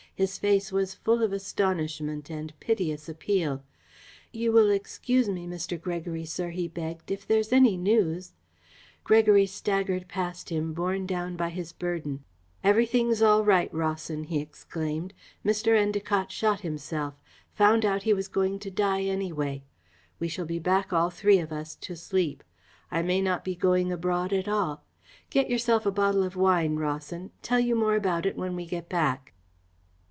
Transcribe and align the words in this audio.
His 0.13 0.37
face 0.37 0.71
was 0.71 0.93
full 0.93 1.23
of 1.23 1.33
astonishment 1.33 2.29
and 2.29 2.53
piteous 2.59 3.09
appeal. 3.09 3.63
"You 4.31 4.51
will 4.51 4.69
excuse 4.69 5.27
me, 5.27 5.47
Mr. 5.47 5.81
Gregory, 5.81 6.25
sir," 6.25 6.49
he 6.51 6.67
begged. 6.67 7.09
"If 7.09 7.25
there's 7.25 7.51
any 7.51 7.75
news" 7.75 8.33
Gregory 9.03 9.47
staggered 9.47 10.07
past 10.07 10.49
him, 10.51 10.73
borne 10.73 11.07
down 11.07 11.37
by 11.37 11.49
his 11.49 11.71
burden. 11.73 12.23
"Everything's 12.63 13.23
all 13.23 13.43
right, 13.43 13.73
Rawson," 13.73 14.25
he 14.25 14.39
exclaimed. 14.41 15.15
"Mr. 15.43 15.75
Endacott 15.75 16.29
shot 16.29 16.59
himself 16.59 17.15
found 17.55 17.83
out 17.83 18.03
he 18.03 18.13
was 18.13 18.27
going 18.27 18.59
to 18.59 18.69
die, 18.69 19.01
anyway. 19.01 19.63
We 20.19 20.27
shall 20.27 20.45
be 20.45 20.59
back, 20.59 20.93
all 20.93 21.09
three 21.09 21.39
of 21.39 21.51
us, 21.51 21.73
to 21.77 21.95
sleep. 21.95 22.43
I 22.91 23.01
may 23.01 23.21
not 23.21 23.43
be 23.43 23.55
going 23.55 23.91
abroad 23.91 24.33
at 24.33 24.47
all. 24.47 24.83
Get 25.31 25.49
yourself 25.49 25.83
a 25.87 25.91
bottle 25.91 26.21
of 26.23 26.35
wine, 26.35 26.75
Rawson. 26.75 27.31
Tell 27.41 27.59
you 27.61 27.75
more 27.75 27.95
about 27.95 28.27
it 28.27 28.37
when 28.37 28.55
we 28.55 28.67
get 28.67 28.87
back." 28.87 29.33